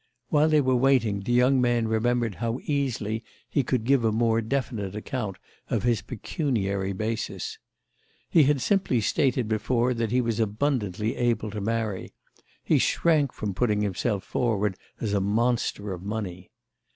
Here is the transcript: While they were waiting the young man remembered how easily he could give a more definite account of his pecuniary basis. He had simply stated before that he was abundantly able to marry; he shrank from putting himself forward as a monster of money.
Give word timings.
While 0.29 0.49
they 0.49 0.61
were 0.61 0.75
waiting 0.75 1.19
the 1.19 1.31
young 1.31 1.61
man 1.61 1.87
remembered 1.87 2.33
how 2.41 2.59
easily 2.63 3.23
he 3.47 3.61
could 3.61 3.83
give 3.83 4.03
a 4.03 4.11
more 4.11 4.41
definite 4.41 4.95
account 4.95 5.37
of 5.69 5.83
his 5.83 6.01
pecuniary 6.01 6.91
basis. 6.91 7.59
He 8.27 8.45
had 8.45 8.61
simply 8.61 8.99
stated 8.99 9.47
before 9.47 9.93
that 9.93 10.09
he 10.09 10.19
was 10.19 10.39
abundantly 10.39 11.15
able 11.17 11.51
to 11.51 11.61
marry; 11.61 12.13
he 12.63 12.79
shrank 12.79 13.31
from 13.31 13.53
putting 13.53 13.81
himself 13.83 14.23
forward 14.23 14.75
as 14.99 15.13
a 15.13 15.21
monster 15.21 15.93
of 15.93 16.01
money. 16.01 16.49